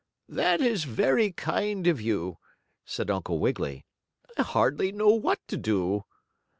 [0.29, 2.39] "That is very kind of you,"
[2.83, 3.85] said Uncle Wiggily.
[4.35, 6.05] "I hardly know what to do."